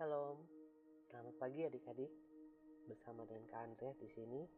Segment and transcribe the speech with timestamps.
[0.00, 0.40] Shalom,
[1.12, 2.08] selamat pagi adik-adik.
[2.88, 4.48] Bersama dengan Kak Andre di sini.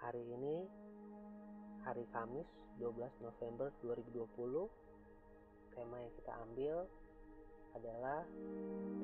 [0.00, 0.64] Hari ini
[1.84, 2.48] hari Kamis
[2.80, 4.24] 12 November 2020.
[5.76, 6.76] Tema yang kita ambil
[7.76, 8.24] adalah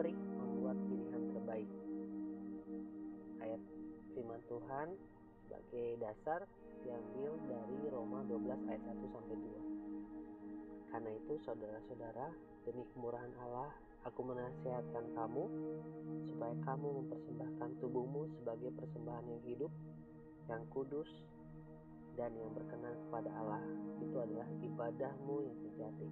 [0.00, 1.70] trik membuat pilihan terbaik.
[3.44, 3.60] Ayat
[4.16, 4.96] firman Tuhan
[5.44, 6.40] sebagai dasar
[6.88, 10.88] diambil dari Roma 12 ayat 1 sampai 2.
[10.88, 12.32] Karena itu saudara-saudara,
[12.64, 13.76] demi kemurahan Allah,
[14.06, 15.44] aku menasihatkan kamu
[16.30, 19.72] supaya kamu mempersembahkan tubuhmu sebagai persembahan yang hidup,
[20.46, 21.10] yang kudus,
[22.14, 23.62] dan yang berkenan kepada Allah.
[23.98, 26.08] Itu adalah ibadahmu yang sejati.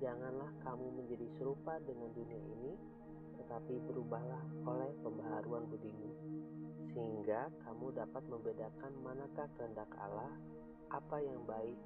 [0.00, 2.72] Janganlah kamu menjadi serupa dengan dunia ini,
[3.40, 6.10] tetapi berubahlah oleh pembaharuan budimu,
[6.92, 10.32] sehingga kamu dapat membedakan manakah kehendak Allah,
[10.92, 11.80] apa yang baik,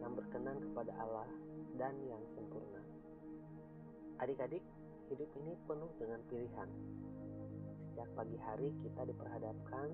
[0.00, 1.28] yang berkenan kepada Allah,
[1.76, 2.85] dan yang sempurna.
[4.16, 4.64] Adik-adik,
[5.12, 6.68] hidup ini penuh dengan pilihan.
[7.92, 9.92] Sejak pagi hari kita diperhadapkan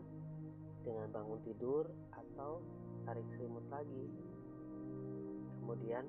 [0.86, 2.62] dengan bangun tidur atau
[3.02, 4.06] tarik selimut lagi.
[5.58, 6.06] Kemudian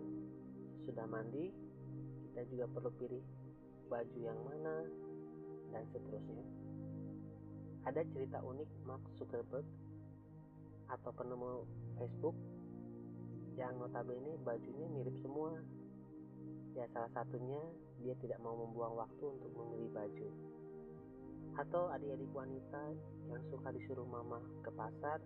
[0.85, 1.49] sudah mandi,
[2.29, 3.23] kita juga perlu pilih
[3.89, 4.85] baju yang mana
[5.73, 6.45] dan seterusnya.
[7.89, 9.65] Ada cerita unik Mark Zuckerberg
[10.85, 11.65] atau penemu
[11.97, 12.37] Facebook
[13.57, 15.57] yang notabene bajunya mirip semua.
[16.73, 17.61] Ya salah satunya
[18.01, 20.29] dia tidak mau membuang waktu untuk memilih baju.
[21.53, 22.83] Atau adik-adik wanita
[23.29, 25.21] yang suka disuruh mama ke pasar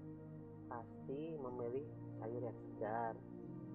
[0.68, 1.88] pasti memilih
[2.20, 3.14] sayur yang segar,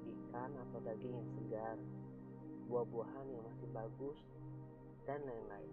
[0.04, 1.76] ikan atau daging yang segar,
[2.68, 4.18] buah-buahan yang masih bagus,
[5.08, 5.72] dan lain-lain.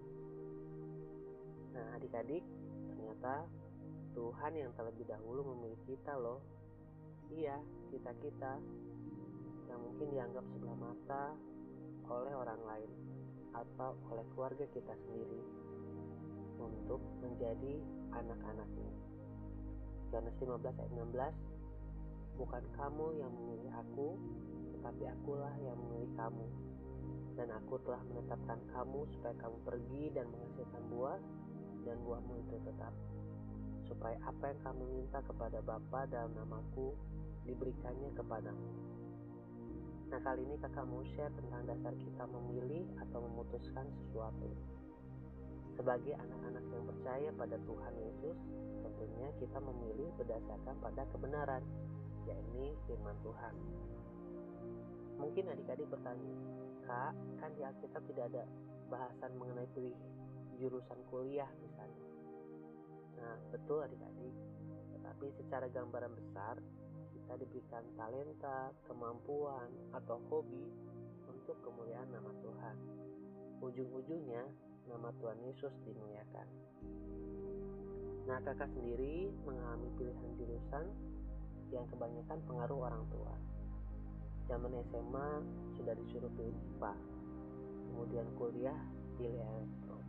[1.75, 2.41] Nah adik-adik,
[2.87, 3.45] ternyata
[4.17, 6.41] Tuhan yang terlebih dahulu memilih kita loh.
[7.29, 7.61] Iya,
[7.93, 8.57] kita-kita
[9.69, 11.23] yang mungkin dianggap sebelah mata
[12.09, 12.91] oleh orang lain
[13.53, 15.41] atau oleh keluarga kita sendiri
[16.59, 17.79] untuk menjadi
[18.13, 18.93] anak-anaknya.
[20.09, 21.59] Yohanes 15 ayat 16
[22.39, 24.15] Bukan kamu yang memilih aku,
[24.71, 26.47] tetapi akulah yang memilih kamu.
[27.35, 31.19] Dan aku telah menetapkan kamu supaya kamu pergi dan menghasilkan buah,
[31.83, 32.95] dan buahmu itu tetap.
[33.91, 36.95] Supaya apa yang kamu minta kepada Bapa dalam namaku,
[37.43, 38.67] diberikannya kepadamu.
[40.09, 44.49] Nah kali ini kakak mau share tentang dasar kita memilih atau memutuskan sesuatu.
[45.77, 48.37] Sebagai anak-anak yang percaya pada Tuhan Yesus,
[48.83, 51.63] tentunya kita memilih berdasarkan pada kebenaran,
[52.25, 53.53] yakni firman Tuhan.
[55.21, 56.33] Mungkin adik-adik bertanya,
[56.83, 58.43] Kak, kan di Alkitab tidak ada
[58.89, 59.95] bahasan mengenai pilih
[60.57, 62.03] jurusan kuliah misalnya.
[63.21, 64.35] Nah, betul adik-adik.
[64.97, 66.57] Tetapi secara gambaran besar,
[67.29, 70.65] kita diberikan talenta, kemampuan, atau hobi
[71.29, 72.75] untuk kemuliaan nama Tuhan.
[73.61, 74.49] Ujung-ujungnya,
[74.89, 76.47] nama Tuhan Yesus dimuliakan.
[78.25, 80.89] Nah, kakak sendiri mengalami pilihan jurusan
[81.69, 83.37] yang kebanyakan pengaruh orang tua.
[84.49, 85.29] Zaman SMA
[85.77, 86.93] sudah disuruh pilih IPA,
[87.93, 88.79] kemudian kuliah
[89.21, 90.01] pilih elektro.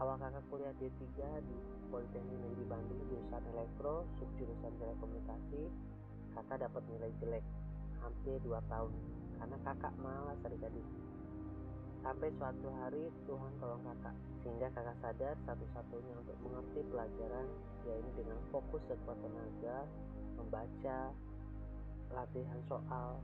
[0.00, 1.04] Awal kakak kuliah D3
[1.44, 1.56] di
[1.92, 5.68] Politeknik Negeri Bandung jurusan elektro, subjurusan telekomunikasi,
[6.34, 7.44] kakak dapat nilai jelek
[8.02, 8.92] hampir 2 tahun
[9.38, 10.86] karena kakak malas adik-adik.
[12.04, 17.46] Sampai suatu hari Tuhan tolong kakak sehingga kakak sadar satu-satunya untuk mengerti pelajaran
[17.88, 19.88] yaitu dengan fokus sekuat tenaga
[20.36, 20.98] membaca
[22.12, 23.16] latihan soal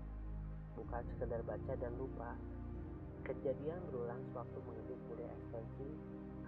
[0.72, 2.32] bukan sekedar baca dan lupa
[3.28, 5.88] kejadian berulang sewaktu mengikuti kuliah ekstensi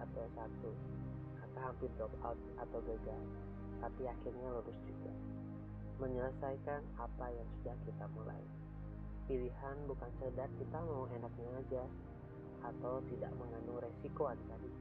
[0.01, 0.61] atau S1
[1.37, 3.23] kakak hampir drop out atau gagal
[3.77, 5.13] tapi akhirnya lulus juga
[6.03, 8.43] menyelesaikan apa yang sudah kita mulai
[9.23, 11.83] pilihan bukan sekedar kita mau enaknya aja
[12.63, 14.75] atau tidak mengandung resiko adik-adik.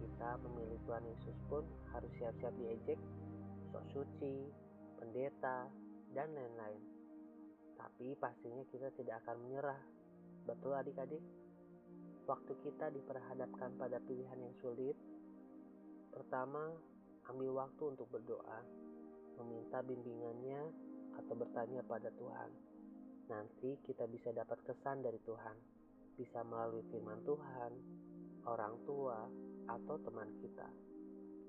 [0.00, 3.00] Kita memilih Tuhan Yesus pun harus siap-siap diejek,
[3.72, 4.48] sok suci,
[4.96, 5.68] pendeta,
[6.16, 6.82] dan lain-lain.
[7.76, 9.80] Tapi pastinya kita tidak akan menyerah.
[10.48, 11.24] Betul adik-adik?
[12.28, 14.96] Waktu kita diperhadapkan pada pilihan yang sulit,
[16.12, 16.72] pertama
[17.28, 18.60] ambil waktu untuk berdoa,
[19.38, 20.62] meminta bimbingannya
[21.18, 22.50] atau bertanya pada Tuhan.
[23.28, 25.56] Nanti kita bisa dapat kesan dari Tuhan
[26.18, 27.72] bisa melalui firman Tuhan,
[28.42, 29.30] orang tua,
[29.70, 30.66] atau teman kita.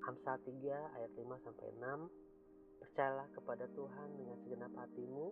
[0.06, 2.30] Amsal 3 ayat 5 sampai 6
[2.80, 5.28] Percayalah kepada Tuhan dengan segenap hatimu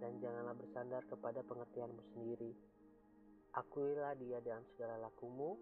[0.00, 2.52] dan janganlah bersandar kepada pengertianmu sendiri.
[3.52, 5.56] Akuilah dia dalam segala lakumu,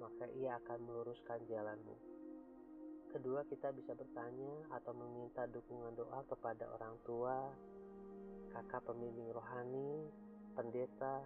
[0.00, 1.96] maka ia akan meluruskan jalanmu.
[3.14, 7.46] Kedua, kita bisa bertanya atau meminta dukungan doa kepada orang tua,
[8.50, 10.10] kakak pembimbing rohani,
[10.58, 11.22] pendeta,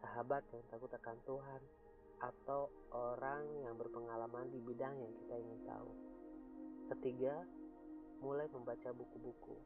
[0.00, 1.60] sahabat yang takut akan Tuhan,
[2.24, 5.90] atau orang yang berpengalaman di bidang yang kita ingin tahu.
[6.96, 7.44] Ketiga,
[8.24, 9.56] mulai membaca buku-buku.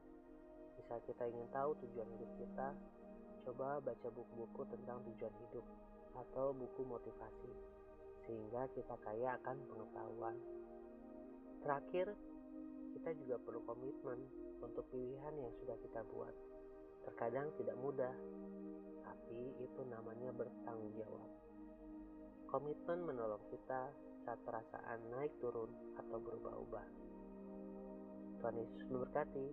[0.83, 2.75] Bisa kita ingin tahu tujuan hidup kita,
[3.47, 5.67] coba baca buku-buku tentang tujuan hidup
[6.19, 7.55] atau buku motivasi,
[8.27, 10.35] sehingga kita kaya akan pengetahuan.
[11.63, 12.11] Terakhir,
[12.99, 14.19] kita juga perlu komitmen
[14.59, 16.35] untuk pilihan yang sudah kita buat.
[17.07, 18.15] Terkadang tidak mudah,
[19.07, 21.31] tapi itu namanya bertanggung jawab.
[22.51, 23.95] Komitmen menolong kita
[24.27, 26.87] saat perasaan naik turun atau berubah-ubah.
[28.43, 29.47] Tuhan Yesus memberkati.